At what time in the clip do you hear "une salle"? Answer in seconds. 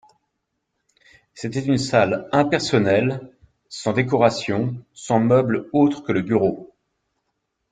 1.63-2.27